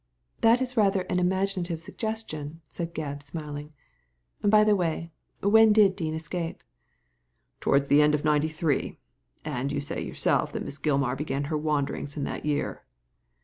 "That 0.41 0.63
is 0.63 0.75
rather 0.75 1.01
an 1.11 1.19
imaginative 1.19 1.79
suggestion," 1.79 2.61
said 2.67 2.95
Gebb, 2.95 3.21
smiling. 3.21 3.71
''By 4.43 4.65
the 4.65 4.75
way, 4.75 5.11
when 5.43 5.71
did 5.73 5.95
Dean 5.95 6.15
escape?"" 6.15 6.63
Towards 7.61 7.87
the 7.87 8.01
end 8.01 8.15
of 8.15 8.25
'93; 8.25 8.97
and 9.45 9.71
you 9.71 9.79
say 9.79 10.01
yourself 10.01 10.53
that 10.53 10.65
Miss 10.65 10.79
Gilmar 10.79 11.15
began 11.15 11.43
her 11.53 11.55
wanderings 11.59 12.17
in 12.17 12.23
that 12.23 12.45
year." 12.47 12.81